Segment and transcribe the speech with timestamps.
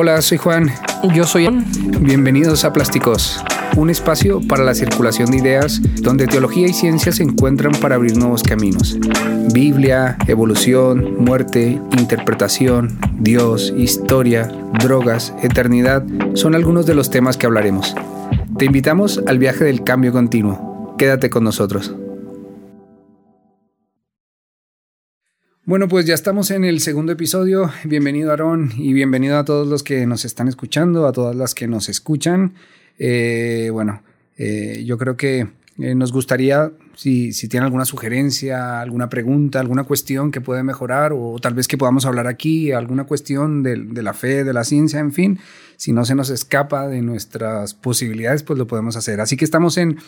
[0.00, 0.70] Hola, soy Juan.
[1.12, 1.64] Yo soy Juan.
[1.98, 3.42] Bienvenidos a Plásticos,
[3.76, 8.16] un espacio para la circulación de ideas donde teología y ciencia se encuentran para abrir
[8.16, 8.96] nuevos caminos.
[9.52, 16.04] Biblia, evolución, muerte, interpretación, Dios, historia, drogas, eternidad
[16.34, 17.96] son algunos de los temas que hablaremos.
[18.56, 20.94] Te invitamos al viaje del cambio continuo.
[20.96, 21.92] Quédate con nosotros.
[25.68, 27.70] Bueno, pues ya estamos en el segundo episodio.
[27.84, 31.66] Bienvenido Aarón y bienvenido a todos los que nos están escuchando, a todas las que
[31.66, 32.54] nos escuchan.
[32.98, 34.02] Eh, bueno,
[34.38, 35.46] eh, yo creo que
[35.78, 41.36] eh, nos gustaría, si, si alguna sugerencia, alguna pregunta, alguna cuestión que puede mejorar o
[41.38, 45.00] tal vez que podamos hablar aquí, alguna cuestión de, de la fe, de la ciencia,
[45.00, 45.38] en fin,
[45.76, 49.20] si no se nos escapa de nuestras posibilidades, pues lo podemos hacer.
[49.20, 49.98] Así que estamos en...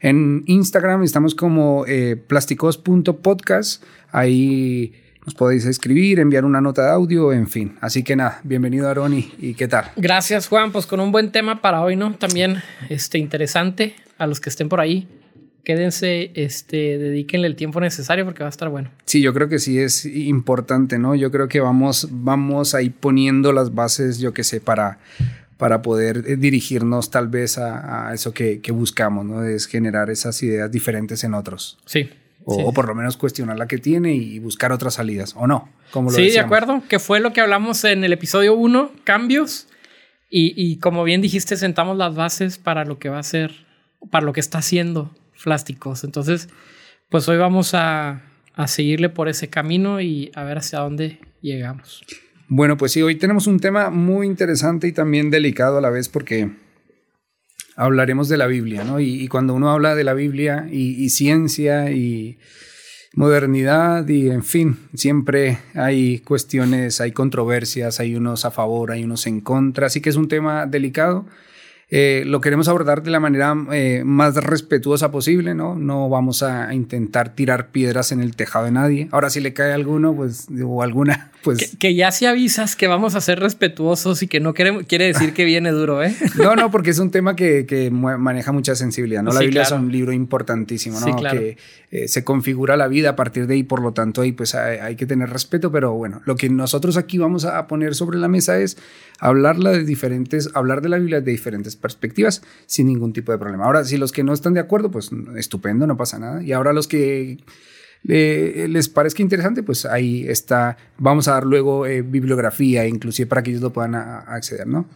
[0.00, 3.82] En Instagram estamos como eh, plásticos.podcast.
[4.12, 4.92] Ahí
[5.24, 7.76] nos podéis escribir, enviar una nota de audio, en fin.
[7.80, 9.90] Así que nada, bienvenido Aaron y, y, qué tal.
[9.96, 12.14] Gracias Juan, pues con un buen tema para hoy, ¿no?
[12.14, 15.08] También este, interesante a los que estén por ahí.
[15.64, 18.90] Quédense, este, dedíquenle el tiempo necesario porque va a estar bueno.
[19.04, 21.14] Sí, yo creo que sí es importante, ¿no?
[21.14, 24.98] Yo creo que vamos, vamos ahí poniendo las bases, yo que sé, para,
[25.58, 29.44] para poder eh, dirigirnos tal vez a, a eso que, que, buscamos, ¿no?
[29.44, 31.78] Es generar esas ideas diferentes en otros.
[31.84, 32.08] Sí.
[32.44, 32.62] O, sí.
[32.64, 35.68] o, por lo menos cuestionar la que tiene y buscar otras salidas, ¿o no?
[35.90, 36.50] Como lo sí, decíamos.
[36.50, 39.66] de acuerdo, que fue lo que hablamos en el episodio 1, cambios,
[40.30, 43.66] y, y, como bien dijiste, sentamos las bases para lo que va a ser,
[44.10, 45.10] para lo que está haciendo
[45.42, 46.04] Plásticos.
[46.04, 46.48] Entonces,
[47.08, 48.22] pues hoy vamos a,
[48.54, 52.04] a seguirle por ese camino y a ver hacia dónde llegamos.
[52.50, 56.08] Bueno, pues sí, hoy tenemos un tema muy interesante y también delicado a la vez
[56.08, 56.50] porque
[57.76, 59.00] hablaremos de la Biblia, ¿no?
[59.00, 62.38] Y, cuando uno habla de la Biblia y, ciencia y
[63.12, 69.26] modernidad y en fin, siempre hay cuestiones, hay controversias, hay unos a favor, hay unos
[69.26, 71.26] en contra, así que es un tema delicado.
[71.90, 75.74] Eh, lo queremos abordar de la manera eh, más respetuosa posible, ¿no?
[75.74, 79.08] No vamos a, intentar tirar piedras en el tejado de nadie.
[79.10, 81.58] Ahora, si le cae alguno, pues, o alguna, pues...
[81.58, 85.06] Que, que ya si avisas que vamos a ser respetuosos y que no queremos, quiere
[85.06, 86.14] decir que viene duro, ¿eh?
[86.36, 89.32] No, no, porque es un tema que, que maneja mucha sensibilidad, ¿no?
[89.32, 89.76] La sí, Biblia claro.
[89.76, 91.06] es un libro importantísimo, ¿no?
[91.06, 91.40] Sí, claro.
[91.40, 91.56] Que
[91.90, 94.76] eh, se configura la vida a partir de ahí, por lo tanto, ahí pues hay,
[94.76, 98.28] hay, que tener respeto, pero bueno, lo que nosotros aquí vamos a poner sobre la
[98.28, 98.76] mesa es
[99.18, 103.64] hablarla de diferentes, hablar de la Biblia de diferentes perspectivas sin ningún tipo de problema.
[103.64, 106.42] Ahora, si los que no están de acuerdo, pues estupendo, no pasa nada.
[106.42, 107.38] Y ahora los que
[108.04, 110.76] les parezca interesante, pues ahí está.
[110.98, 114.88] Vamos a dar luego eh, bibliografía, inclusive para que ellos lo puedan acceder, ¿no?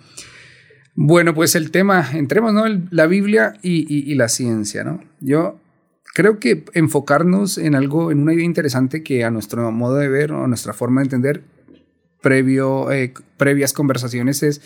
[0.94, 2.64] Bueno, pues el tema, entremos, ¿no?
[2.90, 5.02] La Biblia y, la ciencia, ¿no?
[5.20, 5.58] Yo
[6.14, 10.32] creo que enfocarnos en algo, en una idea interesante que a nuestro modo de ver
[10.32, 11.44] o nuestra forma de entender,
[12.20, 14.60] previo, eh, previas conversaciones, es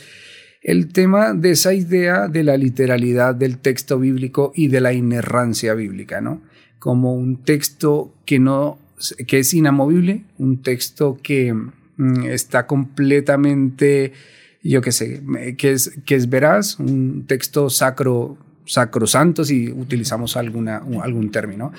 [0.67, 5.75] el tema de esa idea de la literalidad del texto bíblico y de la inerrancia
[5.75, 6.43] bíblica, ¿no?
[6.81, 8.77] Como un texto que no
[9.29, 14.13] que es inamovible, un texto que mm, está completamente,
[14.61, 15.23] yo qué sé,
[15.57, 21.73] que es, que es veraz, un texto sacro, sacrosanto si utilizamos alguna, algún término.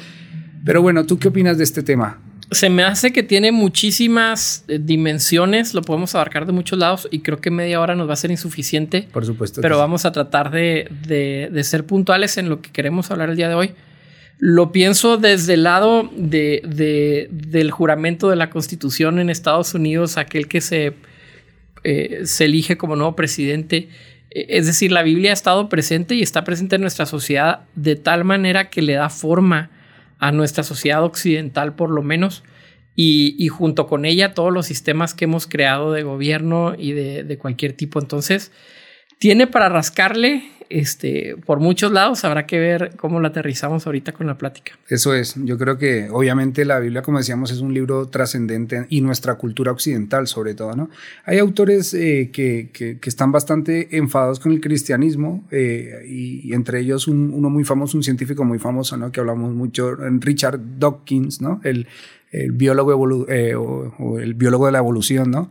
[0.63, 2.21] Pero bueno, ¿tú qué opinas de este tema?
[2.51, 7.19] Se me hace que tiene muchísimas eh, dimensiones, lo podemos abarcar de muchos lados y
[7.19, 9.07] creo que media hora nos va a ser insuficiente.
[9.11, 9.61] Por supuesto.
[9.61, 13.35] Pero vamos a tratar de, de, de, ser puntuales en lo que queremos hablar el
[13.35, 13.71] día de hoy.
[14.39, 20.17] Lo pienso desde el lado de, de del juramento de la Constitución en Estados Unidos,
[20.17, 20.93] aquel que se,
[21.83, 23.89] eh, se elige como nuevo presidente.
[24.29, 28.23] Es decir, la Biblia ha estado presente y está presente en nuestra sociedad de tal
[28.23, 29.71] manera que le da forma
[30.19, 32.43] a nuestra sociedad occidental por lo menos,
[32.99, 37.73] y, junto con ella todos los sistemas que hemos creado de gobierno y de, cualquier
[37.73, 37.99] tipo.
[37.99, 38.51] Entonces,
[39.19, 44.27] tiene para rascarle este, por muchos lados, habrá que ver cómo lo aterrizamos ahorita con
[44.27, 44.73] la plática.
[44.89, 49.01] Eso es, yo creo que obviamente la Biblia, como decíamos, es un libro trascendente y
[49.01, 50.89] nuestra cultura occidental sobre todo, ¿no?
[51.25, 57.07] Hay autores eh, que, que, están bastante enfadados con el cristianismo eh, y, entre ellos
[57.07, 59.11] un, uno muy famoso, un científico muy famoso, ¿no?
[59.11, 61.61] Que hablamos mucho, Richard Dawkins, ¿no?
[61.63, 61.87] El,
[62.51, 65.49] biólogo, eh, o el biólogo de la evolución, ¿no?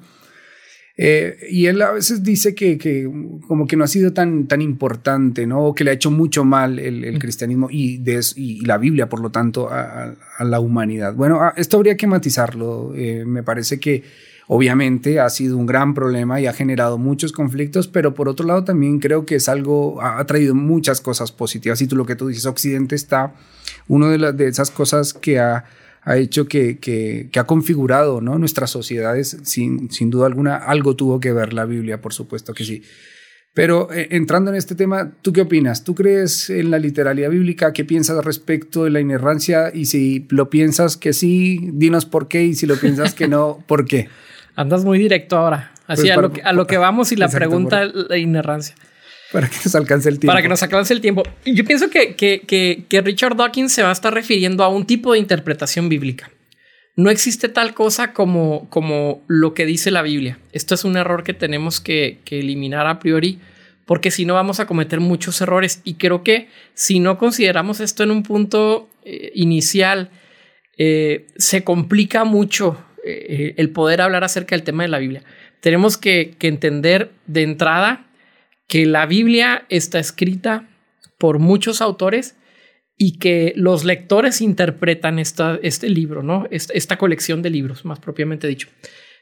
[0.99, 3.11] Eh, y él a veces dice que, que,
[3.47, 5.75] como que no ha sido tan, tan importante, ¿no?
[5.75, 9.21] Que le ha hecho mucho mal el, el cristianismo y, de, y, la Biblia, por
[9.21, 11.15] lo tanto, a, a la humanidad.
[11.15, 12.95] Bueno, esto habría que matizarlo.
[12.97, 14.05] Eh, me parece que
[14.49, 18.65] obviamente ha sido un gran problema y ha generado muchos conflictos, pero por otro lado
[18.65, 21.83] también creo que es algo, ha traído muchas cosas positivas.
[21.83, 23.35] Y tú lo que tú dices, Occidente está,
[23.87, 25.65] una de, las, de esas cosas que ha
[26.07, 28.39] ha hecho que, que, ha configurado ¿no?
[28.39, 29.37] nuestras sociedades.
[29.43, 32.83] Sin, sin duda alguna, algo tuvo que ver la Biblia, por supuesto que sí.
[33.53, 35.83] Pero eh, entrando en este tema, ¿tú qué opinas?
[35.83, 37.73] ¿Tú crees en la literalidad bíblica?
[37.73, 39.73] ¿Qué piensas respecto de la inerrancia?
[39.75, 42.45] Y si lo piensas que sí, dinos por qué.
[42.45, 44.09] Y si lo piensas que no, ¿por qué?
[44.55, 45.73] Andas muy directo ahora.
[45.89, 48.77] Así pues a, lo que, a, lo que, vamos y la pregunta de la inerrancia.
[49.33, 50.33] Para que nos alcance el tiempo.
[50.33, 51.23] Para que nos alcance el tiempo.
[51.45, 55.13] Yo pienso que, que, que Richard Dawkins se va a estar refiriendo a un tipo
[55.13, 56.31] de interpretación bíblica.
[56.97, 60.39] No existe tal cosa como, como lo que dice la Biblia.
[60.53, 63.39] Esto es un error que tenemos que, eliminar a priori
[63.85, 65.83] porque si no vamos a cometer muchos errores.
[65.85, 70.11] Y creo que si no consideramos esto en un punto eh, inicial,
[70.79, 75.23] eh, se complica mucho eh, el poder hablar acerca del tema de la Biblia.
[75.61, 78.06] Tenemos que, que, entender de entrada
[78.67, 80.69] que la Biblia está escrita
[81.19, 82.37] por muchos autores
[82.99, 86.47] y que los lectores interpretan esta, este libro, ¿no?
[86.51, 88.69] Esta, colección de libros, más propiamente dicho.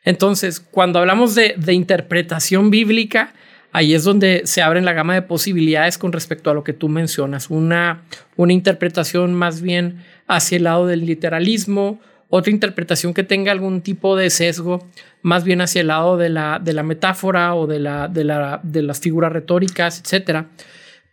[0.05, 3.35] Entonces, cuando hablamos de, interpretación bíblica,
[3.73, 6.89] ahí es donde se abren la gama de posibilidades con respecto a lo que tú
[6.89, 7.51] mencionas.
[7.51, 8.03] Una,
[8.37, 12.01] una interpretación más bien hacia el lado del literalismo,
[12.37, 14.85] otra interpretación que tenga algún tipo de sesgo,
[15.23, 18.61] más bien hacia el lado de la, de la metáfora o de, la, de, la,
[18.65, 20.47] de las figuras retóricas, etc.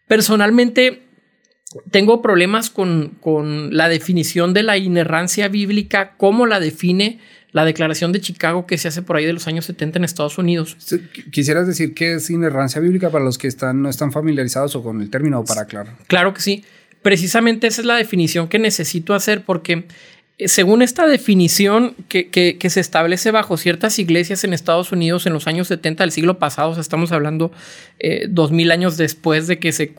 [0.07, 1.03] Personalmente,
[1.91, 7.19] tengo problemas con, con, la definición de la inerrancia bíblica, cómo la define
[7.51, 10.39] la Declaración de Chicago que se hace por ahí de los años 70 en Estados
[10.39, 10.75] Unidos.
[11.31, 15.01] ¿Quisieras decir qué es inerrancia bíblica para los que están, no están familiarizados o con
[15.01, 15.97] el término o para aclarar?
[16.07, 16.65] Claro que sí.
[17.03, 19.85] Precisamente esa es la definición que necesito hacer porque
[20.45, 25.67] según esta definición que, se establece bajo ciertas iglesias en Estados Unidos en los años
[25.67, 27.51] 70 del siglo pasado, estamos hablando
[27.99, 29.93] eh, dos mil años después de que se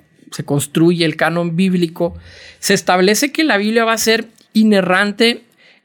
[0.45, 2.17] construye el canon bíblico,
[2.59, 5.43] se establece que la Biblia va a ser inerrante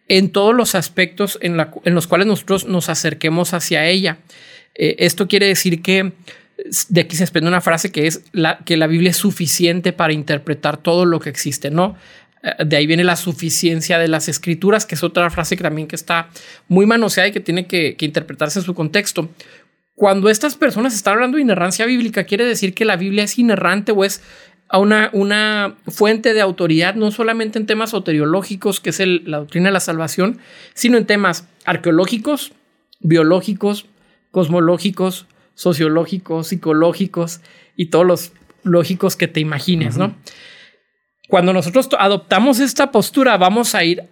[0.07, 4.19] en todos los aspectos en, los cuales nosotros nos acerquemos hacia ella.
[4.75, 6.13] Eh, esto quiere decir que
[6.89, 8.23] de aquí se desprende una frase que es
[8.65, 11.95] que la Biblia es suficiente para interpretar todo lo que existe, ¿no?
[12.47, 15.87] Eh, de ahí viene la suficiencia de las escrituras, que es otra frase que también
[15.87, 16.29] que está
[16.67, 19.29] muy manoseada y que tiene que, interpretarse en su contexto.
[19.95, 23.91] Cuando estas personas están hablando de inerrancia bíblica, quiere decir que la Biblia es inerrante
[23.91, 24.21] o es
[24.71, 29.73] una, una fuente de autoridad, no solamente en temas soteriológicos, que es la doctrina de
[29.73, 30.39] la salvación,
[30.73, 32.53] sino en temas arqueológicos,
[32.99, 33.87] biológicos,
[34.31, 37.41] cosmológicos, sociológicos, psicológicos
[37.75, 38.31] y todos los
[38.63, 40.15] lógicos que te imagines, ¿no?
[41.27, 44.03] Cuando nosotros adoptamos esta postura, vamos a ir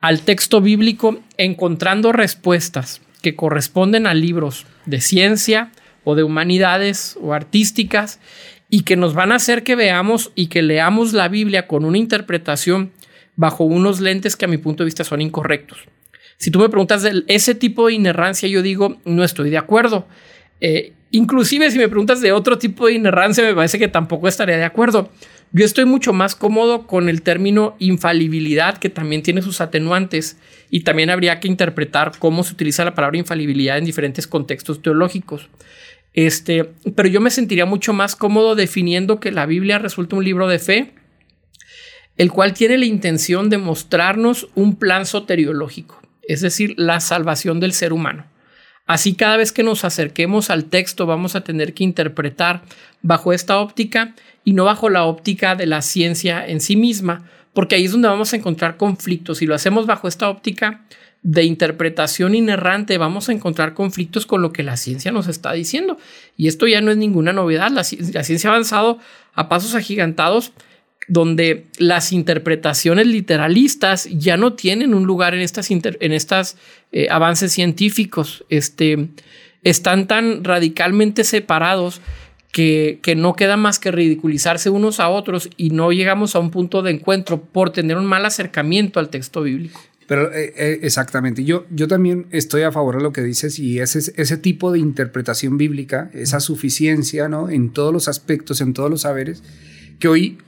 [0.00, 5.70] al texto bíblico encontrando respuestas que corresponden a libros de ciencia
[6.02, 8.20] o de humanidades o artísticas
[8.68, 11.96] y que nos van a hacer que veamos y que leamos la Biblia con una
[11.96, 12.90] interpretación
[13.36, 15.78] bajo unos lentes que a mi punto de vista son incorrectos.
[16.38, 20.06] Si tú me preguntas de ese tipo de inerrancia, yo digo, no estoy de acuerdo.
[20.60, 24.56] Eh, inclusive si me preguntas de otro tipo de inerrancia, me parece que tampoco estaría
[24.56, 25.10] de acuerdo.
[25.56, 30.36] Yo estoy mucho más cómodo con el término infalibilidad, que también tiene sus atenuantes,
[30.68, 35.48] y también habría que interpretar cómo se utiliza la palabra infalibilidad en diferentes contextos teológicos.
[36.12, 36.64] Este,
[36.96, 40.58] pero yo me sentiría mucho más cómodo definiendo que la Biblia resulta un libro de
[40.58, 40.94] fe,
[42.16, 47.74] el cual tiene la intención de mostrarnos un plan soteriológico, es decir, la salvación del
[47.74, 48.26] ser humano.
[48.86, 52.62] Así cada vez que nos acerquemos al texto vamos a tener que interpretar
[53.02, 54.14] bajo esta óptica
[54.44, 58.08] y no bajo la óptica de la ciencia en sí misma, porque ahí es donde
[58.08, 59.38] vamos a encontrar conflictos.
[59.38, 60.82] Si lo hacemos bajo esta óptica
[61.22, 65.96] de interpretación inerrante, vamos a encontrar conflictos con lo que la ciencia nos está diciendo.
[66.36, 67.70] Y esto ya no es ninguna novedad.
[67.70, 68.98] La, ciencia ha avanzado
[69.32, 70.52] a pasos agigantados
[71.08, 76.56] donde las interpretaciones literalistas ya no tienen un lugar en estas, en estas
[76.92, 78.44] eh, avances científicos.
[78.48, 79.08] Este,
[79.62, 82.00] están tan radicalmente separados
[82.52, 86.50] que, que, no queda más que ridiculizarse unos a otros y no llegamos a un
[86.50, 89.80] punto de encuentro por tener un mal acercamiento al texto bíblico.
[90.06, 93.80] Pero eh, eh, exactamente, yo, yo también estoy a favor de lo que dices y
[93.80, 97.48] ese, ese tipo de interpretación bíblica, esa suficiencia ¿no?
[97.48, 99.42] en todos los aspectos, en todos los saberes,
[99.98, 100.38] que hoy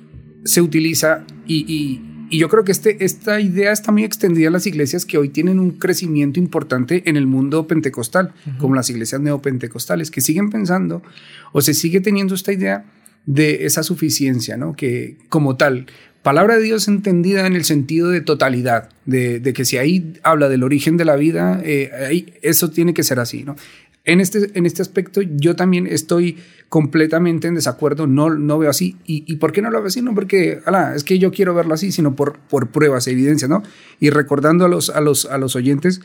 [0.46, 5.06] se utiliza y, yo creo que este, esta idea está muy extendida en las iglesias
[5.06, 10.20] que hoy tienen un crecimiento importante en el mundo pentecostal, como las iglesias neopentecostales, que
[10.20, 11.02] siguen pensando
[11.52, 12.84] o se sigue teniendo esta idea
[13.26, 14.74] de esa suficiencia, ¿no?
[14.74, 15.86] Que como tal,
[16.26, 20.64] palabra de Dios entendida en el sentido de totalidad, de, que si ahí habla del
[20.64, 23.54] origen de la vida, eh, ahí, eso tiene que ser así, ¿no?
[24.06, 28.96] En este, en este aspecto yo también estoy completamente en desacuerdo, no, no veo así.
[29.04, 30.00] ¿Y, por qué no lo veo así?
[30.00, 33.62] No porque, ala, es que yo quiero verlo así, sino por, por pruebas, evidencia, ¿no?
[34.00, 36.00] Y recordando a los, a los, a los oyentes,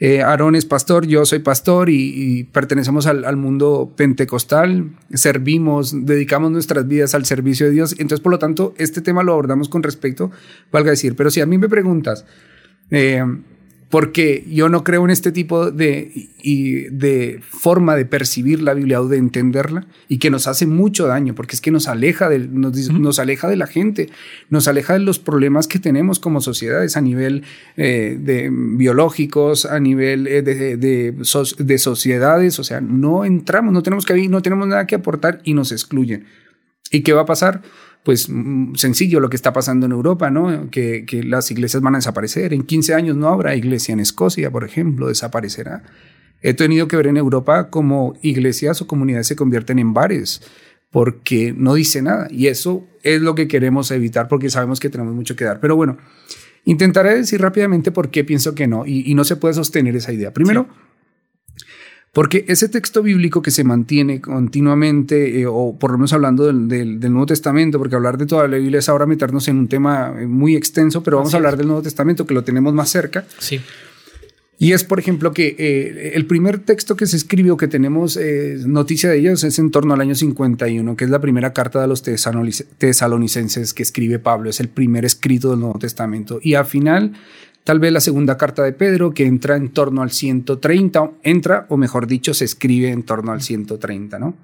[0.00, 6.88] eh, Aarón es pastor, yo soy pastor y, pertenecemos al, mundo pentecostal, servimos, dedicamos nuestras
[6.88, 7.92] vidas al servicio de Dios.
[7.92, 10.32] Entonces, por lo tanto, este tema lo abordamos con respecto,
[10.72, 12.24] valga decir, pero si a mí me preguntas,
[12.90, 13.24] eh,
[13.94, 16.28] porque yo no creo en este tipo de,
[16.90, 21.36] de forma de percibir la Biblia o de entenderla y que nos hace mucho daño,
[21.36, 24.08] porque es que nos aleja, de, nos, aleja de la gente,
[24.50, 27.44] nos aleja de los problemas que tenemos como sociedades a nivel
[27.76, 34.04] eh, de biológicos, a nivel eh, de, de, sociedades, o sea, no entramos, no tenemos
[34.04, 36.24] que no tenemos nada que aportar y nos excluyen.
[36.90, 37.62] ¿Y qué va a pasar?
[38.04, 40.70] Pues mm, sencillo lo que está pasando en Europa, ¿no?
[40.70, 42.52] Que, las iglesias van a desaparecer.
[42.52, 45.82] En 15 años no habrá iglesia en Escocia, por ejemplo, desaparecerá.
[46.42, 50.42] He tenido que ver en Europa cómo iglesias o comunidades se convierten en bares
[50.90, 52.28] porque no dice nada.
[52.30, 55.58] Y eso es lo que queremos evitar porque sabemos que tenemos mucho que dar.
[55.58, 55.96] Pero bueno,
[56.66, 60.34] intentaré decir rápidamente por qué pienso que no y, no se puede sostener esa idea.
[60.34, 60.68] Primero,
[62.14, 67.00] porque ese texto bíblico que se mantiene continuamente, eh, o por lo menos hablando del,
[67.00, 70.26] Nuevo Testamento, porque hablar de toda la Biblia es ahora meternos en un tema eh,
[70.28, 73.24] muy extenso, pero vamos a hablar del Nuevo Testamento, que lo tenemos más cerca.
[73.40, 73.60] Sí.
[74.60, 78.16] Y es, por ejemplo, que eh, el primer texto que se escribió, que tenemos
[78.64, 81.88] noticia de ellos, es en torno al año 51, que es la primera carta de
[81.88, 84.50] los tesalonicenses que escribe Pablo.
[84.50, 86.38] Es el primer escrito del Nuevo Testamento.
[86.40, 87.14] Y al final
[87.64, 91.78] Tal vez la segunda carta de Pedro, que entra en torno al 130, entra, o
[91.78, 94.36] mejor dicho, se escribe en torno al 130, ¿no?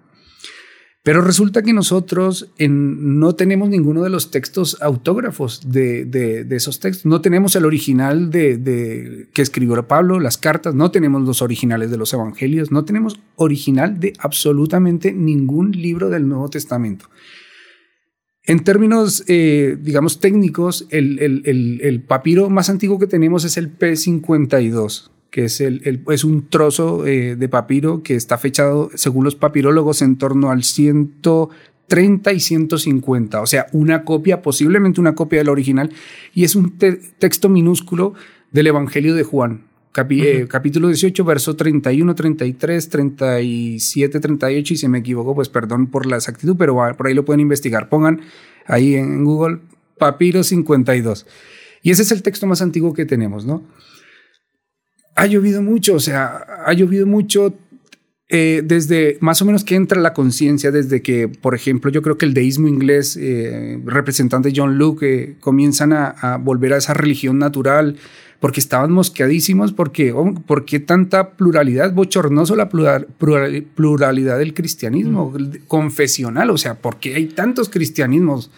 [1.02, 7.06] Pero resulta que nosotros no tenemos ninguno de los textos autógrafos de, esos textos.
[7.06, 11.96] No tenemos el original de, que escribió Pablo, las cartas, no tenemos los originales de
[11.96, 17.06] los evangelios, no tenemos original de absolutamente ningún libro del Nuevo Testamento.
[18.44, 25.44] En términos, eh, digamos, técnicos, el, papiro más antiguo que tenemos es el P52, que
[25.44, 30.50] es, es un trozo eh, de papiro que está fechado, según los papirólogos, en torno
[30.50, 35.90] al 130 y 150, o sea, una copia, posiblemente una copia del original,
[36.34, 38.14] y es un texto minúsculo
[38.52, 39.69] del Evangelio de Juan.
[39.92, 46.06] Eh, capítulo 18, verso 31, 33, 37, 38, y si me equivoco, pues perdón por
[46.06, 47.88] la exactitud, pero por ahí lo pueden investigar.
[47.88, 48.20] Pongan
[48.66, 49.58] ahí en Google
[49.98, 51.26] Papiro 52.
[51.82, 53.64] Y ese es el texto más antiguo que tenemos, ¿no?
[55.16, 57.52] Ha llovido mucho, o sea, ha llovido mucho
[58.28, 62.16] eh, desde más o menos que entra la conciencia, desde que, por ejemplo, yo creo
[62.16, 67.38] que el deísmo inglés, eh, representante John Luke, comienzan a, a volver a esa religión
[67.38, 67.96] natural,
[68.40, 71.92] porque estaban mosqueadísimos, porque, oh, ¿por qué tanta pluralidad?
[71.92, 75.66] Bochornoso la pluralidad del cristianismo mm.
[75.68, 78.50] confesional, o sea, ¿por qué hay tantos cristianismos?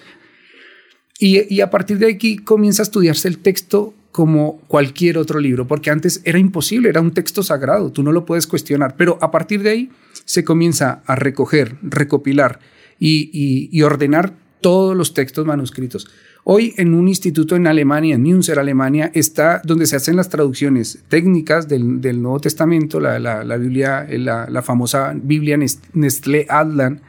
[1.18, 5.90] Y, a partir de aquí comienza a estudiarse el texto como cualquier otro libro, porque
[5.90, 9.62] antes era imposible, era un texto sagrado, tú no lo puedes cuestionar, pero a partir
[9.62, 9.90] de ahí
[10.24, 12.60] se comienza a recoger, recopilar
[12.98, 16.08] y ordenar todos los textos manuscritos.
[16.44, 20.98] Hoy en un instituto en Alemania, en Münster, Alemania, está donde se hacen las traducciones
[21.08, 23.18] técnicas del, Nuevo Testamento, la,
[23.58, 25.56] Biblia, la, famosa Biblia
[25.92, 27.02] Nestlé Adlan,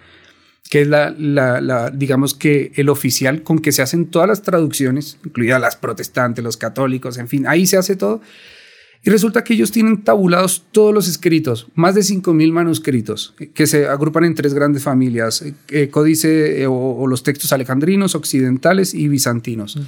[0.69, 5.61] que es la, digamos que el oficial con que se hacen todas las traducciones, incluidas
[5.61, 8.21] las protestantes, los católicos, en fin, ahí se hace todo.
[9.05, 13.87] Y resulta que ellos tienen tabulados todos los escritos, más de 5.000 manuscritos, que se
[13.87, 19.09] agrupan en tres grandes familias, eh, eh, códice eh, o, los textos alejandrinos, occidentales y
[19.09, 19.75] bizantinos.
[19.75, 19.81] Mm.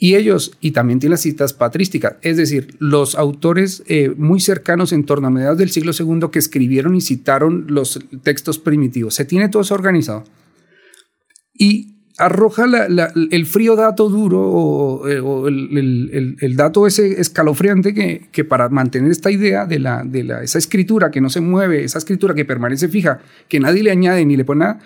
[0.00, 3.82] Y ellos, y también tienen las citas patrísticas, es decir, los autores
[4.16, 8.60] muy cercanos en torno a mediados del siglo II que escribieron y citaron los textos
[8.60, 9.14] primitivos.
[9.14, 10.22] Se tiene todo eso organizado.
[11.52, 12.66] Y arroja
[13.30, 15.22] el frío dato duro o, eh,
[16.40, 17.94] el, dato ese escalofriante
[18.30, 21.84] que, para mantener esta idea de, la, de la, esa escritura que no se mueve,
[21.84, 24.80] esa escritura que permanece fija, que nadie le añade ni le pone nada,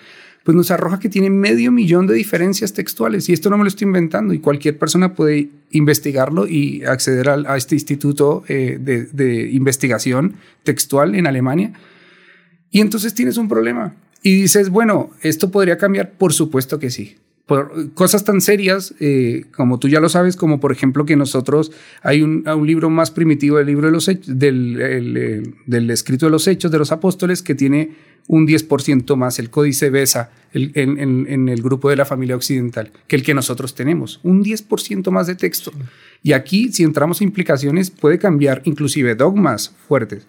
[0.45, 3.29] pues nos arroja que tiene medio millón de diferencias textuales.
[3.29, 7.57] Y esto no me lo estoy inventando y cualquier persona puede investigarlo y acceder a,
[7.57, 10.35] este instituto eh, de investigación
[10.65, 11.73] textual en Alemania.
[12.71, 13.95] Y entonces tienes un problema.
[14.23, 16.13] Y dices, bueno, ¿esto podría cambiar?
[16.13, 20.61] Por supuesto que sí por cosas tan serias eh, como tú ya lo sabes, como
[20.61, 24.39] por ejemplo que nosotros hay un, un libro más primitivo del libro de los hechos,
[24.39, 27.91] del, eh, del, escrito de los hechos de los apóstoles que tiene
[28.29, 33.17] un 10% más, el códice BESA en, en, el grupo de la familia occidental, que
[33.17, 35.73] el que nosotros tenemos, un 10% más de texto.
[36.23, 40.25] Y aquí, si entramos a implicaciones, puede cambiar inclusive dogmas fuertes.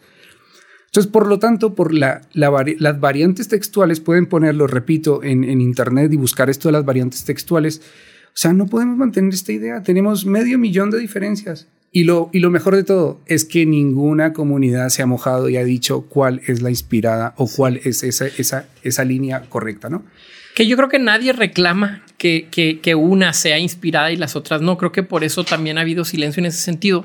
[0.94, 6.14] Entonces, por lo tanto, por la, las variantes textuales, pueden ponerlo, repito, en, en Internet
[6.14, 7.82] y buscar esto de las variantes textuales.
[8.28, 9.82] O sea, no podemos mantener esta idea.
[9.82, 11.68] Tenemos medio millón de diferencias.
[11.92, 15.58] Y lo, y lo mejor de todo es que ninguna comunidad se ha mojado y
[15.58, 20.06] ha dicho cuál es la inspirada o cuál es esa, esa, esa línea correcta, ¿no?
[20.54, 24.62] Que yo creo que nadie reclama que, que, que, una sea inspirada y las otras
[24.62, 24.78] no.
[24.78, 27.04] Creo que por eso también ha habido silencio en ese sentido.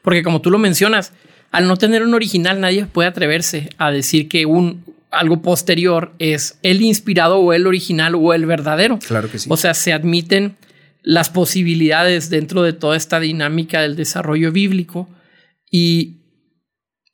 [0.00, 1.12] Porque como tú lo mencionas,
[1.56, 6.58] al no tener un original, nadie puede atreverse a decir que un algo posterior es
[6.62, 8.98] el inspirado o el original o el verdadero.
[8.98, 9.48] Claro que sí.
[9.50, 10.56] O sea, se admiten
[11.02, 15.08] las posibilidades dentro de toda esta dinámica del desarrollo bíblico
[15.70, 16.16] y,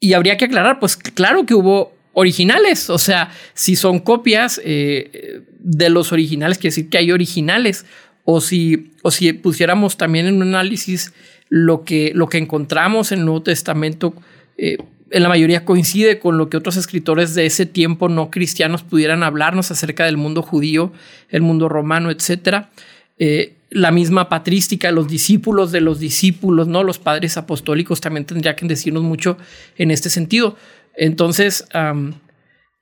[0.00, 5.44] y habría que aclarar, pues claro que hubo originales, o sea, si son copias eh,
[5.60, 7.86] de los originales, quiere decir que hay originales,
[8.24, 11.12] o si, o si pusiéramos también en un análisis
[11.48, 14.14] lo que, lo que encontramos en el Nuevo Testamento,
[14.62, 14.78] eh,
[15.10, 19.24] en la mayoría coincide con lo que otros escritores de ese tiempo no cristianos pudieran
[19.24, 20.92] hablarnos acerca del mundo judío,
[21.30, 22.70] el mundo romano, etcétera.
[23.18, 26.84] Eh, la misma patrística, los discípulos de los discípulos, ¿no?
[26.84, 29.36] Los padres apostólicos también tendrían que decirnos mucho
[29.76, 30.56] en este sentido.
[30.94, 31.66] Entonces,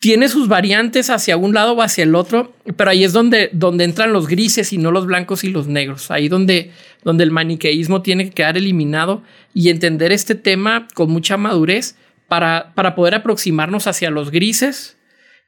[0.00, 3.84] tiene sus variantes hacia un lado o hacia el otro, pero ahí es donde, donde
[3.84, 6.10] entran los grises y no los blancos y los negros.
[6.10, 6.70] Ahí donde,
[7.04, 11.96] donde el maniqueísmo tiene que quedar eliminado y entender este tema con mucha madurez
[12.28, 14.96] para, para poder aproximarnos hacia los grises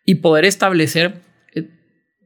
[0.04, 1.22] y poder establecer
[1.54, 1.70] eh,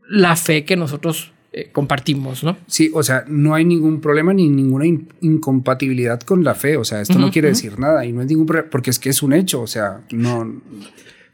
[0.08, 2.56] la fe que nosotros eh, compartimos, ¿no?
[2.66, 4.86] Sí, o sea, no hay ningún problema ni ninguna
[5.20, 6.76] incompatibilidad con la fe.
[6.76, 9.10] O sea, esto no quiere decir nada y no es ningún problema, porque es que
[9.10, 9.60] es un hecho.
[9.60, 10.60] O sea, no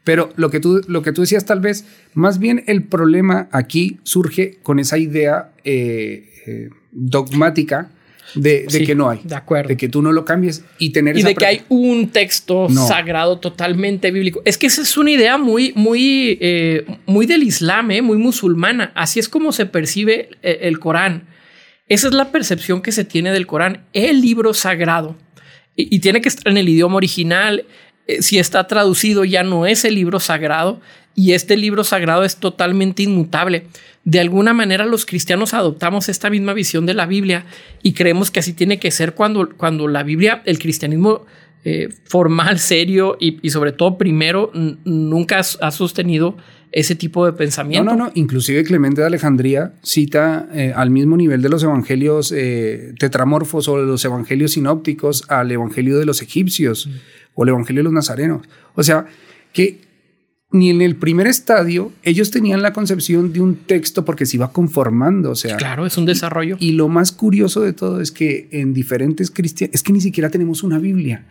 [0.03, 3.99] pero lo que, tú, lo que tú decías tal vez, más bien el problema aquí
[4.03, 7.89] surge con esa idea eh, eh, dogmática
[8.35, 9.21] de, que no hay.
[9.23, 9.69] De acuerdo.
[9.69, 11.17] De que tú no lo cambies y tener...
[11.17, 14.41] Y de que hay un texto sagrado totalmente bíblico.
[14.43, 18.91] Es que esa es una idea muy, muy, eh, muy del Islam, muy musulmana.
[18.95, 21.27] Así es como se percibe el Corán.
[21.87, 25.15] Esa es la percepción que se tiene del Corán, el libro sagrado.
[25.75, 27.65] Y, y tiene que estar en el idioma original.
[28.07, 30.81] Eh, si está traducido ya no es el libro sagrado
[31.15, 33.67] y este libro sagrado es totalmente inmutable.
[34.03, 37.45] De alguna manera los cristianos adoptamos esta misma visión de la Biblia
[37.81, 41.25] y creemos que así tiene que ser cuando, cuando la Biblia, el cristianismo
[41.63, 44.51] eh, formal, serio y, sobre todo primero,
[44.83, 46.35] nunca ha sostenido
[46.73, 47.85] ese tipo de pensamiento.
[47.85, 48.11] No, no, no.
[48.15, 52.33] Inclusive Clemente de Alejandría cita eh, al mismo nivel de los evangelios
[52.99, 56.87] tetramorfos o de los evangelios sinópticos al evangelio de los egipcios.
[56.87, 56.91] Mm
[57.35, 58.47] o el Evangelio de los Nazarenos.
[58.75, 59.05] O sea,
[59.51, 59.81] que
[60.51, 64.51] ni en el primer estadio ellos tenían la concepción de un texto porque se iba
[64.51, 65.57] conformando, o sea.
[65.57, 66.57] Claro, es un desarrollo.
[66.59, 70.29] Y, lo más curioso de todo es que en diferentes cristianos, es que ni siquiera
[70.29, 71.25] tenemos una Biblia.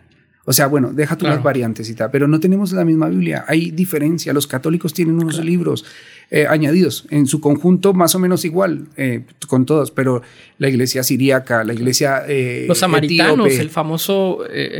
[0.45, 3.45] O sea, bueno, deja tú las variantes y tal, pero no tenemos la misma Biblia.
[3.47, 4.33] Hay diferencia.
[4.33, 5.85] Los católicos tienen unos libros
[6.29, 10.21] eh, añadidos en su conjunto más o menos igual eh, con todos, pero
[10.57, 14.39] la iglesia siríaca, la iglesia eh, los samaritanos, el famoso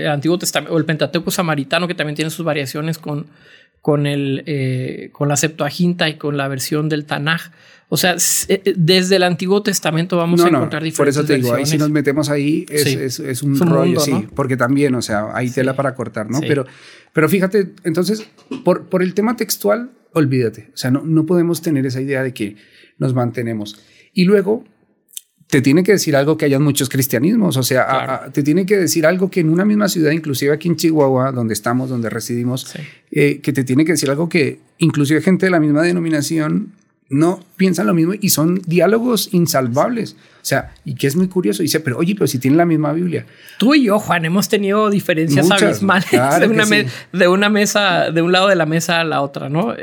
[0.09, 3.27] Antiguo Testamento o el Pentateuco samaritano que también tiene sus variaciones con
[3.83, 7.51] con el con la Septuaginta y con la versión del Tanaj.
[7.89, 8.15] O sea,
[8.47, 11.77] eh, desde el Antiguo Testamento vamos a encontrar diferentes Por eso te digo, ahí si
[11.77, 15.93] nos metemos ahí es, es, un, rollo, sí, porque también, o sea, hay tela para
[15.93, 16.39] cortar, ¿no?
[16.39, 16.65] Pero,
[17.11, 18.27] pero fíjate, entonces,
[18.63, 20.71] por, por el tema textual, olvídate.
[20.73, 22.55] O sea, no, no podemos tener esa idea de que
[22.97, 23.79] nos mantenemos.
[24.11, 24.63] Y luego,
[25.47, 29.05] te tiene que decir algo que hayan muchos cristianismos, o sea, te tiene que decir
[29.05, 32.73] algo que en una misma ciudad, inclusive aquí en Chihuahua, donde estamos, donde residimos,
[33.11, 36.73] eh, que te tiene que decir algo que inclusive gente de la misma denominación
[37.13, 40.13] no piensan lo mismo y son diálogos insalvables.
[40.13, 41.61] O sea, y que es muy curioso.
[41.61, 43.25] Dice, pero oye, pero si tienen la misma Biblia.
[43.59, 46.65] Tú y yo, Juan, hemos tenido diferencias abismales de, una
[47.13, 49.73] de, una mesa, de un lado de la mesa a la otra, ¿no?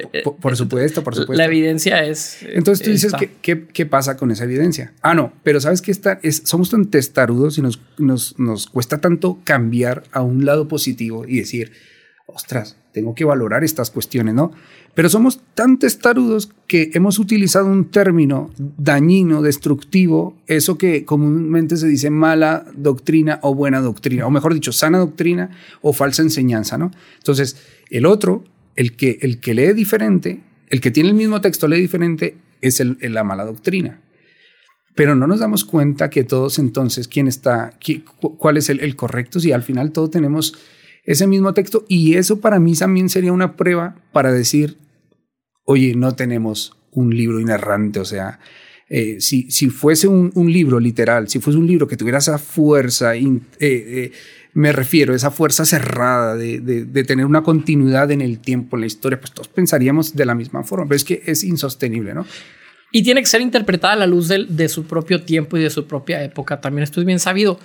[0.41, 1.35] Por, supuesto, por supuesto.
[1.35, 2.43] La evidencia es.
[2.43, 4.93] Entonces tú dices, ¿qué, qué, pasa con esa evidencia?
[5.01, 9.01] Ah, no, pero sabes que está, es, somos tan testarudos y nos, nos, nos cuesta
[9.01, 11.73] tanto cambiar a un lado positivo y decir,
[12.27, 14.53] ostras, tengo que valorar estas cuestiones, ¿no?
[14.95, 21.87] Pero somos tan testarudos que hemos utilizado un término dañino, destructivo, eso que comúnmente se
[21.87, 25.51] dice mala doctrina o buena doctrina, o mejor dicho, sana doctrina
[25.81, 26.91] o falsa enseñanza, ¿no?
[27.19, 27.57] Entonces,
[27.89, 31.81] el otro, el que, el que lee diferente, el que tiene el mismo texto lee
[31.81, 34.01] diferente, es el, la mala doctrina.
[34.97, 37.73] Pero no nos damos cuenta que todos entonces, quién está,
[38.19, 40.55] cuál es el, el correcto, si al final todos tenemos
[41.11, 44.77] ese mismo texto y eso para mí también sería una prueba para decir,
[45.65, 48.39] oye, no tenemos un libro inerrante, o sea,
[48.89, 53.17] eh, si, si, fuese un, libro literal, si fuese un libro que tuviera esa fuerza
[53.17, 54.13] eh, eh,
[54.55, 58.87] me refiero, esa fuerza cerrada de, de, tener una continuidad en el tiempo, en la
[58.87, 62.25] historia, pues todos pensaríamos de la misma forma, pero es que es insostenible, ¿no?
[62.93, 65.71] Y tiene que ser interpretada a la luz de, de su propio tiempo y de
[65.71, 67.59] su propia época, también esto es bien sabido.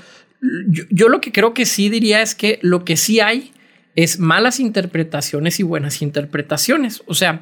[0.89, 3.51] Yo, lo que creo que sí diría es que lo que sí hay
[3.95, 7.41] es malas interpretaciones y buenas interpretaciones, o sea,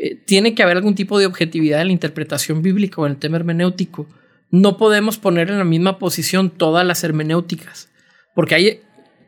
[0.00, 3.18] eh, tiene que haber algún tipo de objetividad en la interpretación bíblica o en el
[3.18, 4.08] tema hermenéutico.
[4.50, 7.88] No podemos poner en la misma posición todas las hermenéuticas,
[8.34, 8.80] porque hay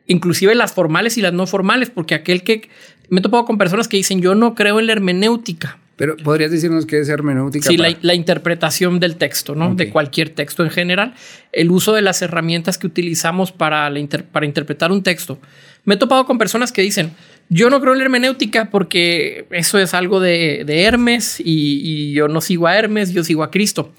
[0.07, 2.68] inclusive las formales y las no formales, porque aquel que
[3.09, 5.79] me he topado con personas que dicen yo no creo en la hermenéutica.
[5.96, 7.68] Pero podrías decirnos qué es hermenéutica.
[7.68, 9.74] Sí, la, interpretación del texto, ¿no?
[9.74, 11.14] De cualquier texto en general.
[11.52, 15.38] El uso de las herramientas que utilizamos para, la para interpretar un texto.
[15.85, 17.12] Me he topado con personas que dicen,
[17.48, 22.42] yo no creo en la hermenéutica porque eso es algo de, Hermes y, yo no
[22.42, 23.92] sigo a Hermes, yo sigo a Cristo.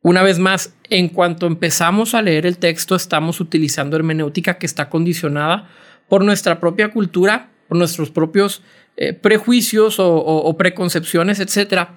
[0.00, 4.88] Una vez más, en cuanto empezamos a leer el texto, estamos utilizando hermenéutica que está
[4.88, 5.68] condicionada
[6.08, 8.62] por nuestra propia cultura, por nuestros propios
[8.96, 11.90] eh, prejuicios o, preconcepciones, etc.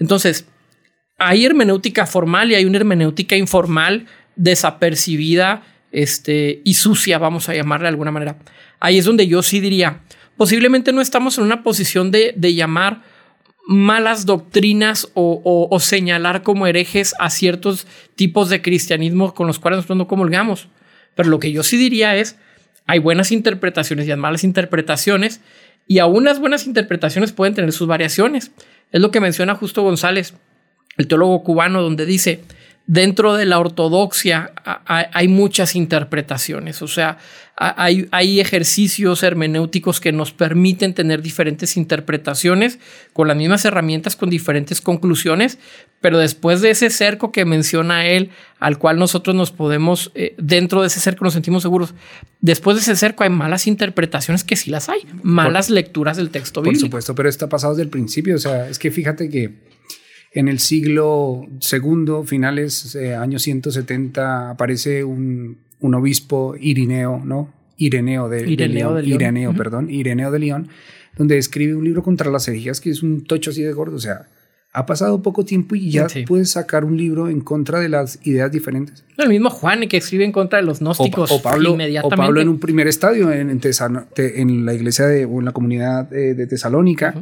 [0.00, 0.46] Entonces,
[1.18, 7.84] hay hermenéutica formal y hay una hermenéutica informal, desapercibida este, y sucia, vamos a llamarle
[7.84, 8.36] de alguna manera.
[8.80, 10.00] Ahí es donde yo sí diría,
[10.36, 13.02] posiblemente no estamos en una posición de, llamar
[13.66, 19.98] malas doctrinas o, señalar como herejes a ciertos tipos de cristianismo con los cuales nosotros
[19.98, 20.68] no comulgamos.
[21.14, 22.38] Pero lo que yo sí diría es,
[22.90, 25.40] hay buenas interpretaciones y hay malas interpretaciones,
[25.86, 28.50] y aún las buenas interpretaciones pueden tener sus variaciones.
[28.90, 30.34] Es lo que menciona Justo González,
[30.96, 32.40] el teólogo cubano, donde dice,
[32.90, 34.52] dentro de la ortodoxia
[34.84, 37.18] hay muchas interpretaciones, o sea,
[37.56, 42.80] hay, hay, ejercicios hermenéuticos que nos permiten tener diferentes interpretaciones
[43.12, 45.58] con las mismas herramientas, con diferentes conclusiones,
[46.00, 50.80] pero después de ese cerco que menciona él, al cual nosotros nos podemos, eh, dentro
[50.80, 51.94] de ese cerco nos sentimos seguros,
[52.40, 56.60] después de ese cerco hay malas interpretaciones que sí las hay, malas lecturas del texto
[56.60, 56.80] bíblico.
[56.80, 59.70] Por supuesto, pero está pasado desde el principio, o sea, es que fíjate que
[60.32, 67.52] en el siglo segundo, finales eh, años 170, aparece un, un, obispo irineo, ¿no?
[67.76, 69.14] Ireneo de, Ireneo de León.
[69.14, 70.68] Ireneo, perdón, Ireneo de León,
[71.16, 73.96] donde escribe un libro contra las herejías que es un tocho así de gordo.
[73.96, 74.26] O sea,
[74.72, 78.52] ha pasado poco tiempo y ya puedes sacar un libro en contra de las ideas
[78.52, 79.04] diferentes.
[79.16, 82.14] El mismo Juan que escribe en contra de los gnósticos o, Pablo, inmediatamente.
[82.14, 83.60] O Pablo en un primer estadio en, en,
[84.16, 87.14] en la iglesia de, o en la comunidad de, Tesalónica.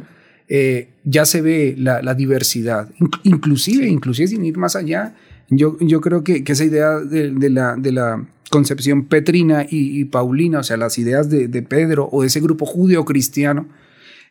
[0.51, 2.89] Eh, ya se ve la, diversidad,
[3.23, 5.15] inclusive, inclusive sin ir más allá.
[5.49, 10.63] Yo, yo creo que, esa idea de, la, de la concepción petrina y, paulina, o
[10.63, 13.67] sea, las ideas de, Pedro o de ese grupo judío-cristiano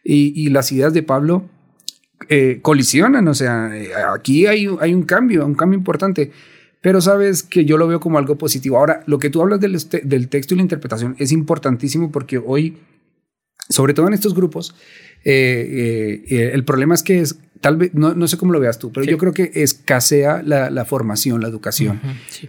[0.03, 1.49] y, las ideas de Pablo
[2.29, 6.33] eh, colisionan, o sea, eh, aquí hay, hay un cambio, un cambio importante.
[6.81, 8.79] Pero sabes que yo lo veo como algo positivo.
[8.79, 12.77] Ahora, lo que tú hablas del, del texto y la interpretación es importantísimo porque hoy,
[13.69, 14.75] sobre todo en estos grupos,
[15.25, 18.93] eh, eh, el problema es que es, tal vez, no, sé cómo lo veas tú,
[18.93, 22.01] pero yo creo que escasea la, formación, la educación.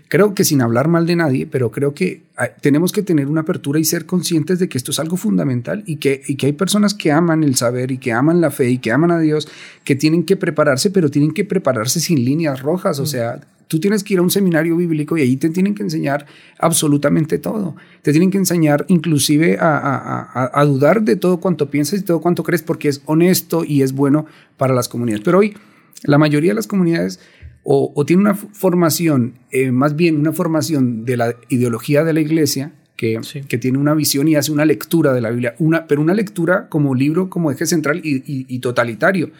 [0.08, 2.24] Creo que sin hablar mal de nadie, pero creo que
[2.62, 5.98] tenemos que tener una apertura y ser conscientes de que esto es algo fundamental y
[5.98, 8.78] que, y que hay personas que aman el saber y que aman la fe y
[8.78, 9.48] que aman a Dios,
[9.84, 14.04] que tienen que prepararse, pero tienen que prepararse sin líneas rojas, o sea, tú tienes
[14.04, 16.26] que ir a un seminario bíblico y ahí te tienen que enseñar
[16.58, 17.76] absolutamente todo.
[18.02, 22.64] Te tienen que enseñar inclusive a, dudar de todo cuanto piensas y todo cuanto crees
[22.64, 24.26] porque es honesto y es bueno
[24.58, 25.24] para las comunidades.
[25.24, 25.56] Pero hoy
[26.04, 27.20] la mayoría de las comunidades
[27.64, 32.22] o, o tienen una formación, eh, más bien una formación de la ideología de la
[32.22, 36.02] iglesia, que, que, tiene una visión y hace una lectura de la Biblia, una, pero
[36.02, 39.32] una lectura como libro, como eje central y, y, totalitario.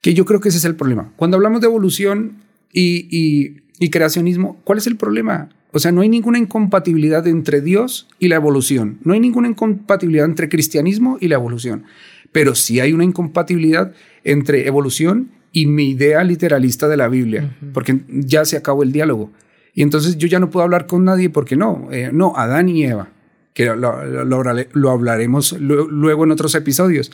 [0.00, 1.12] Que yo creo que ese es el problema.
[1.16, 5.50] Cuando hablamos de evolución, y, creacionismo, ¿cuál es el problema?
[5.72, 8.98] O sea, no hay ninguna incompatibilidad entre Dios y la evolución.
[9.04, 11.84] No hay ninguna incompatibilidad entre cristianismo y la evolución.
[12.32, 13.92] Pero sí hay una incompatibilidad
[14.24, 19.32] entre evolución y mi idea literalista de la Biblia, porque ya se acabó el diálogo.
[19.74, 22.84] Y entonces yo ya no puedo hablar con nadie porque no, eh, no, Adán y
[22.84, 23.10] Eva,
[23.54, 27.10] que lo, lo hablaremos luego en otros episodios.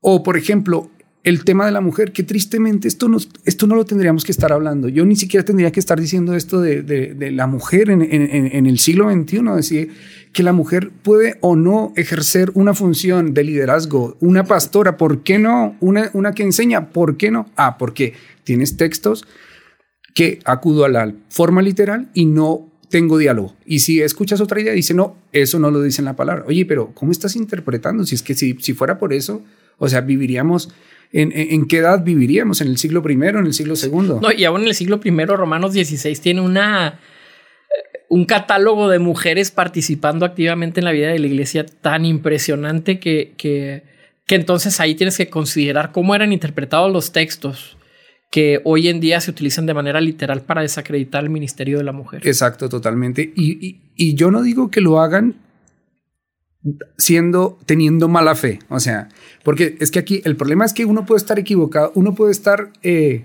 [0.00, 0.90] O, por ejemplo,
[1.24, 4.52] el tema de la mujer, que tristemente esto, nos, esto no lo tendríamos que estar
[4.52, 4.88] hablando.
[4.88, 8.78] Yo ni siquiera tendría que estar diciendo esto de, de, la mujer en, en, el
[8.78, 9.92] siglo XXI, decir
[10.32, 15.38] que la mujer puede o no ejercer una función de liderazgo, una pastora, ¿por qué
[15.38, 15.76] no?
[15.80, 17.50] Una, una que enseña, ¿por qué no?
[17.56, 19.26] Ah, porque tienes textos
[20.14, 23.54] que acudo a la forma literal y no tengo diálogo.
[23.66, 26.44] Y si escuchas otra idea, dice, no, eso no lo dice en la palabra.
[26.46, 28.04] Oye, pero ¿cómo estás interpretando?
[28.04, 29.42] Si es que si, si fuera por eso,
[29.78, 30.70] o sea, viviríamos
[31.12, 32.60] ¿En, qué edad viviríamos?
[32.60, 34.20] ¿En el siglo primero, en el siglo segundo?
[34.20, 37.00] No, y aún en el siglo primero, Romanos 16 tiene una...
[38.08, 43.34] un catálogo de mujeres participando activamente en la vida de la iglesia tan impresionante que,
[43.36, 43.84] que,
[44.26, 47.78] que entonces ahí tienes que considerar cómo eran interpretados los textos
[48.30, 51.92] que hoy en día se utilizan de manera literal para desacreditar el ministerio de la
[51.92, 52.26] mujer.
[52.26, 53.32] Exacto, totalmente.
[53.34, 55.36] Y, y, yo no digo que lo hagan
[56.96, 58.58] siendo, teniendo mala fe.
[58.68, 59.08] O sea,
[59.44, 62.72] porque es que aquí el problema es que uno puede estar equivocado, uno puede estar
[62.82, 63.24] eh,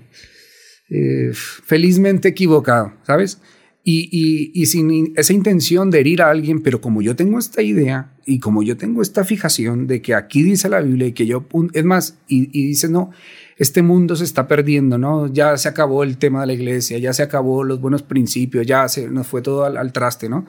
[0.90, 3.40] eh, felizmente equivocado, ¿sabes?
[3.86, 4.08] Y,
[4.54, 8.38] y, sin esa intención de herir a alguien, pero como yo tengo esta idea y
[8.40, 11.84] como yo tengo esta fijación de que aquí dice la Biblia y que yo, es
[11.84, 13.10] más, y, y dice, no,
[13.56, 15.32] este mundo se está perdiendo, ¿no?
[15.32, 18.88] Ya se acabó el tema de la iglesia, ya se acabó los buenos principios, ya
[18.88, 20.46] se nos fue todo al, traste, ¿no?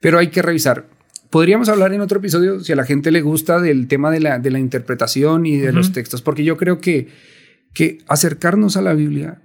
[0.00, 0.88] Pero hay que revisar.
[1.34, 4.38] Podríamos hablar en otro episodio, si a la gente le gusta, del tema de la,
[4.38, 7.08] de la interpretación y de los textos, porque yo creo que,
[7.74, 9.42] que acercarnos a la Biblia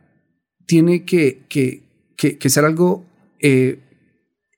[0.68, 3.06] tiene que, que que, ser algo,
[3.40, 3.80] eh,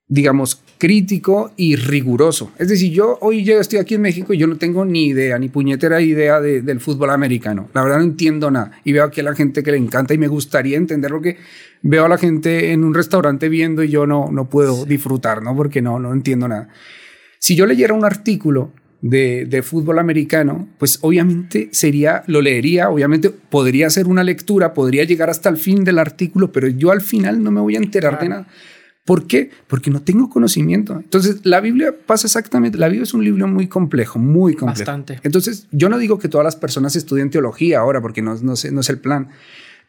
[0.07, 2.51] digamos, crítico y riguroso.
[2.57, 5.37] Es decir, yo hoy yo estoy aquí en México y yo no tengo ni idea,
[5.37, 7.69] ni puñetera idea del fútbol americano.
[7.73, 8.71] La verdad no entiendo nada.
[8.83, 11.37] Y veo aquí a la gente que le encanta y me gustaría entender porque
[11.83, 15.55] veo a la gente en un restaurante viendo y yo no, no puedo disfrutar, ¿no?
[15.55, 16.69] Porque no, no entiendo nada.
[17.41, 23.89] Si yo leyera un artículo de, fútbol americano, pues obviamente sería, lo leería, obviamente podría
[23.89, 27.49] ser una lectura, podría llegar hasta el fin del artículo, pero yo al final no
[27.49, 28.47] me voy a enterar de nada.
[29.05, 29.49] ¿Por qué?
[29.65, 30.93] Porque no tengo conocimiento.
[30.93, 34.77] Entonces, la Biblia pasa exactamente, la Biblia es un libro muy complejo, muy complejo.
[34.77, 35.19] Bastante.
[35.23, 38.81] Entonces, yo no digo que todas las personas estudien teología ahora, porque no, no, no
[38.81, 39.29] es el plan,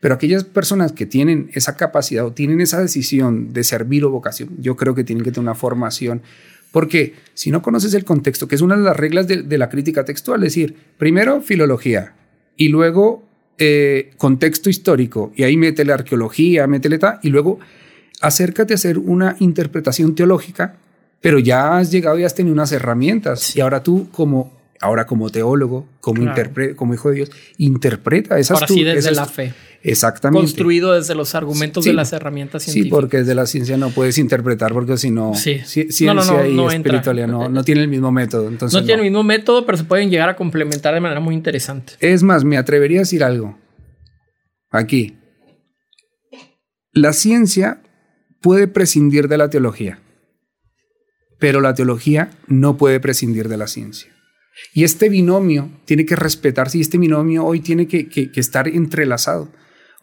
[0.01, 4.49] pero aquellas personas que tienen esa capacidad o tienen esa decisión de servir o vocación,
[4.59, 6.23] yo creo que tienen que tener una formación
[6.73, 10.05] porque si no conoces el contexto, que es una de las reglas de, la crítica
[10.05, 12.15] textual, es decir, primero filología
[12.57, 13.23] y luego
[13.59, 17.61] eh, contexto histórico, y ahí métele arqueología, métele tal, y luego
[18.21, 20.77] acércate a hacer una interpretación teológica,
[21.21, 25.31] pero ya has llegado y has tenido unas herramientas, y ahora tú como ahora como
[25.31, 26.31] teólogo, como,
[26.77, 28.57] como hijo de Dios, interpreta esas...
[28.57, 29.55] Ahora sí desde la fe.
[29.85, 30.45] Exactamente.
[30.45, 32.87] Construido desde los argumentos de las herramientas científicas.
[32.87, 35.61] Sí, porque desde la ciencia no puedes interpretar, porque si no, sí.
[35.65, 38.49] ciencia no, no, no, y espiritualidad no, no tiene el mismo método.
[38.49, 41.35] Entonces no, tiene el mismo método, pero se pueden llegar a complementar de manera muy
[41.35, 41.95] interesante.
[42.01, 43.59] Es más, me atrevería a decir algo.
[44.71, 45.17] Aquí.
[46.93, 47.83] La ciencia
[48.41, 50.01] puede prescindir de la teología,
[51.39, 54.13] pero la teología no puede prescindir de la ciencia.
[54.75, 59.51] Y este binomio tiene que respetarse y este binomio hoy tiene que, que estar entrelazado.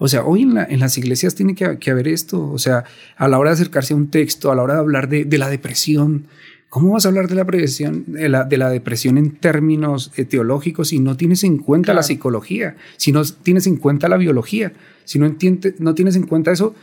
[0.01, 2.49] O sea, hoy en, las iglesias tiene que, haber esto.
[2.49, 2.85] O sea,
[3.17, 5.49] a la hora de acercarse a un texto, a la hora de hablar de, la
[5.49, 6.27] depresión,
[6.69, 10.99] ¿cómo vas a hablar de la, depresión, de la, depresión en términos eh, teológicos si
[10.99, 14.71] no tienes en cuenta la psicología, si no tienes en cuenta la biología,
[15.03, 16.73] si no, entiendes, no tienes en cuenta eso?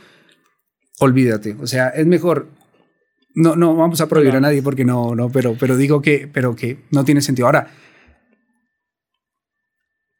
[1.00, 1.56] Olvídate.
[1.58, 2.48] O sea, es mejor
[3.36, 6.56] no, no vamos a prohibir a nadie porque no, no, pero, pero digo que, pero
[6.56, 7.46] que no tiene sentido.
[7.46, 7.68] Ahora,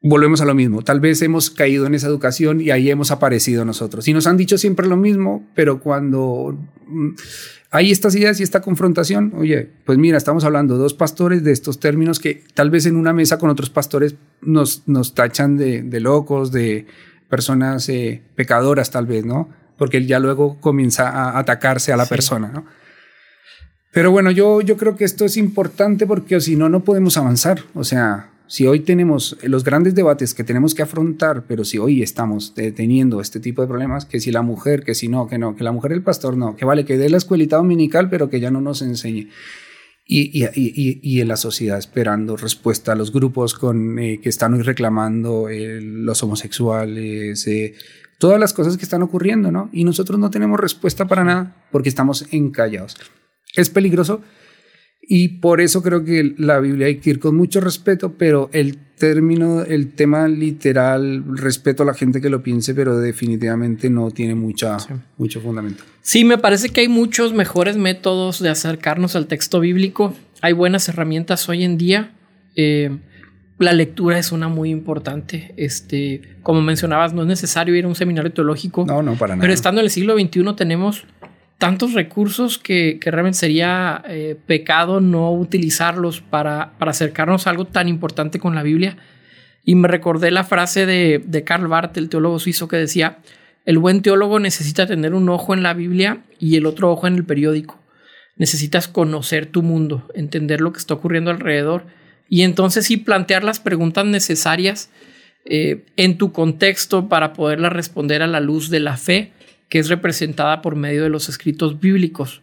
[0.02, 0.82] volvemos a lo mismo.
[0.82, 4.06] Tal vez hemos caído en esa educación y ahí hemos aparecido nosotros.
[4.06, 7.08] Y nos han dicho siempre lo mismo, pero cuando mm,
[7.70, 11.80] hay estas ideas y esta confrontación, oye, pues mira, estamos hablando dos pastores de estos
[11.80, 16.52] términos que tal vez en una mesa con otros pastores nos, nos tachan de, locos,
[16.52, 16.86] de
[17.30, 19.48] personas eh, pecadoras tal vez, ¿no?
[19.78, 22.66] Porque él ya luego comienza a atacarse a la persona, ¿no?
[23.96, 27.62] Pero bueno, yo, yo creo que esto es importante porque si no, no podemos avanzar.
[27.72, 32.02] O sea, si hoy tenemos los grandes debates que tenemos que afrontar, pero si hoy
[32.02, 35.56] estamos teniendo este tipo de problemas, que si la mujer, que si no, que no,
[35.56, 38.38] que la mujer el pastor no, que vale, que dé la escuelita dominical, pero que
[38.38, 39.30] ya no nos enseñe.
[40.04, 44.28] Y, y, y, y en la sociedad esperando respuesta a los grupos con, eh, que
[44.28, 47.72] están hoy reclamando eh, los homosexuales, eh,
[48.18, 49.70] todas las cosas que están ocurriendo, ¿no?
[49.72, 52.98] Y nosotros no tenemos respuesta para nada porque estamos encallados.
[53.56, 54.22] Es peligroso
[55.08, 58.76] y por eso creo que la Biblia hay que ir con mucho respeto, pero el
[58.76, 64.34] término, el tema literal, respeto a la gente que lo piense, pero definitivamente no tiene
[64.34, 64.78] mucha,
[65.16, 65.84] mucho fundamento.
[66.00, 70.12] Sí, me parece que hay muchos mejores métodos de acercarnos al texto bíblico.
[70.40, 72.12] Hay buenas herramientas hoy en día.
[72.56, 72.98] Eh,
[73.58, 75.54] la lectura es una muy importante.
[75.56, 78.84] Este, como mencionabas, no es necesario ir a un seminario teológico.
[78.84, 79.42] No, no, para nada.
[79.42, 81.04] Pero estando en el siglo XXI tenemos
[81.58, 87.88] tantos recursos que, realmente sería eh, pecado no utilizarlos para, para, acercarnos a algo tan
[87.88, 88.96] importante con la Biblia.
[89.64, 93.18] Y me recordé la frase de, de Karl Barth, el teólogo suizo, que decía,
[93.64, 97.16] el buen teólogo necesita tener un ojo en la Biblia y el otro ojo en
[97.16, 97.82] el periódico.
[98.36, 101.86] Necesitas conocer tu mundo, entender lo que está ocurriendo alrededor
[102.28, 104.90] y entonces sí plantear las preguntas necesarias
[105.44, 109.32] eh, en tu contexto para poderlas responder a la luz de la fe
[109.68, 112.42] que es representada por medio de los escritos bíblicos.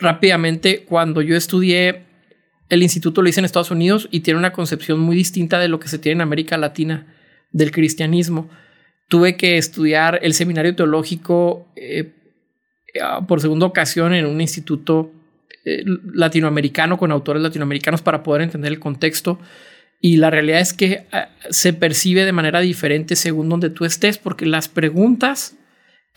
[0.00, 2.04] Rápidamente, cuando yo estudié,
[2.68, 5.80] el instituto lo hice en Estados Unidos y tiene una concepción muy distinta de lo
[5.80, 7.06] que se tiene en América Latina
[7.50, 8.50] del cristianismo.
[9.08, 12.12] Tuve que estudiar el seminario teológico eh,
[13.26, 15.10] por segunda ocasión en un instituto
[15.64, 19.38] eh, latinoamericano con autores latinoamericanos para poder entender el contexto.
[20.00, 24.18] Y la realidad es que ah, se percibe de manera diferente según donde tú estés,
[24.18, 25.57] porque las preguntas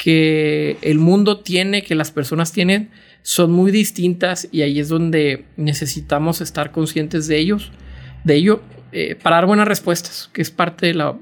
[0.02, 2.90] que el mundo tiene, que las personas tienen,
[3.22, 7.72] son muy distintas y ahí es donde necesitamos estar conscientes de ellos,
[8.24, 11.20] de ello, eh, para dar buenas respuestas, que es parte de la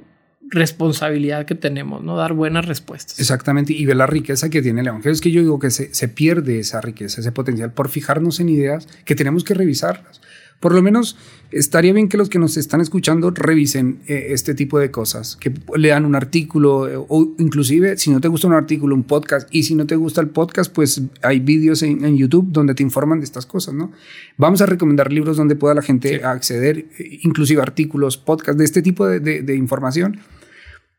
[0.49, 2.15] responsabilidad que tenemos, ¿no?
[2.15, 3.19] Dar buenas respuestas.
[3.19, 5.11] Exactamente, y ver la riqueza que tiene el Evangelio.
[5.11, 8.47] Es que yo digo que se, se pierde esa riqueza, ese potencial por fijarnos en
[8.47, 10.21] ideas que tenemos que revisarlas.
[10.59, 11.15] Por lo menos
[11.51, 15.53] estaría bien que los que nos están escuchando revisen eh, este tipo de cosas, que
[15.75, 19.63] lean un artículo eh, o inclusive si no te gusta un artículo, un podcast y
[19.63, 23.25] si no te gusta el podcast, pues hay vídeos en, YouTube donde te informan de
[23.25, 23.91] estas cosas, ¿no?
[24.35, 28.81] Vamos a recomendar libros donde pueda la gente acceder, eh, inclusive artículos, podcasts de este
[28.81, 30.19] tipo de, de información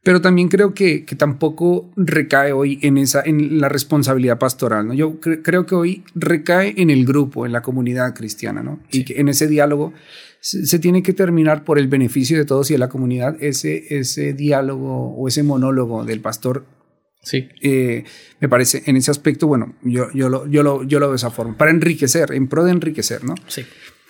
[0.02, 4.86] pero también creo que, que, tampoco recae hoy en, esa, en la responsabilidad pastoral.
[4.86, 4.94] ¿no?
[4.94, 8.80] Yo creo que hoy recae en el grupo, en la comunidad cristiana, ¿no?
[8.90, 9.92] y que en ese diálogo
[10.40, 14.32] se, tiene que terminar por el beneficio de todos y de la comunidad ese, ese
[14.32, 16.64] diálogo o ese monólogo del pastor.
[17.22, 17.50] Sí.
[17.60, 18.04] Eh,
[18.40, 21.16] me parece, en ese aspecto, bueno, yo, yo, lo, yo, lo, yo lo veo de
[21.16, 23.34] esa forma, para enriquecer, en pro de enriquecer, ¿no?
[23.46, 23.66] Sí.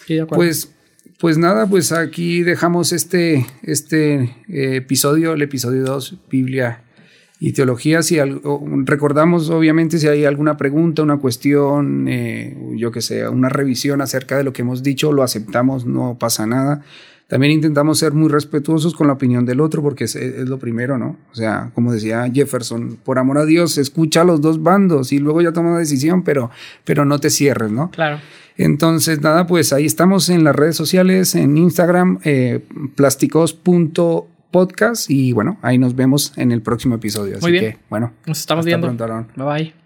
[0.07, 0.44] sí de acuerdo.
[0.44, 0.72] Pues
[1.20, 6.85] pues nada, pues aquí dejamos este, este eh, episodio, el episodio 2, Biblia
[7.38, 8.02] y teología.
[8.02, 8.18] Si
[8.85, 14.38] recordamos, obviamente, si hay alguna pregunta, una cuestión, eh, yo que sé, una revisión acerca
[14.38, 16.83] de lo que hemos dicho, lo aceptamos, no pasa nada.
[17.31, 20.99] También intentamos ser muy respetuosos con la opinión del otro, porque es, es, lo primero,
[20.99, 21.16] ¿no?
[21.31, 25.21] O sea, como decía Jefferson, por amor a Dios, escucha a los dos bandos y
[25.21, 26.51] luego ya toma una decisión, pero,
[26.85, 27.93] pero no te cierres, ¿no?
[27.93, 28.19] Claro.
[28.57, 32.64] Entonces, nada, pues ahí estamos en las redes sociales, en Instagram, eh,
[32.97, 37.37] plásticos.podcast y bueno, ahí nos vemos en el próximo episodio.
[37.37, 37.64] Así Muy bien.
[37.64, 38.88] que, bueno, nos estamos viendo.
[38.88, 39.80] Pronto, bye bye.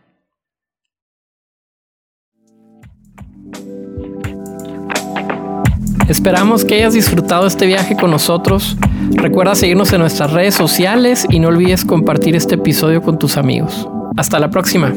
[6.09, 8.77] Esperamos que hayas disfrutado este viaje con nosotros.
[9.13, 13.89] Recuerda seguirnos en nuestras redes sociales y no olvides compartir este episodio con tus amigos.
[14.17, 14.93] Hasta la próxima.